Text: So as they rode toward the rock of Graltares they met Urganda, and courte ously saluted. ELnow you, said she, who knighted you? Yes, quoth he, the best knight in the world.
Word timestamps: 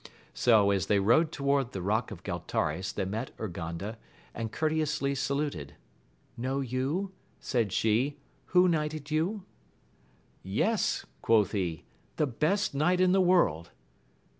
So 0.33 0.71
as 0.71 0.87
they 0.87 0.99
rode 0.99 1.31
toward 1.31 1.73
the 1.73 1.81
rock 1.83 2.09
of 2.09 2.23
Graltares 2.23 2.91
they 2.93 3.05
met 3.05 3.37
Urganda, 3.37 3.97
and 4.33 4.51
courte 4.51 4.81
ously 4.81 5.13
saluted. 5.13 5.75
ELnow 6.39 6.61
you, 6.67 7.11
said 7.39 7.71
she, 7.71 8.17
who 8.47 8.67
knighted 8.67 9.11
you? 9.11 9.45
Yes, 10.41 11.05
quoth 11.21 11.51
he, 11.51 11.85
the 12.15 12.25
best 12.25 12.73
knight 12.73 12.99
in 12.99 13.11
the 13.11 13.21
world. 13.21 13.69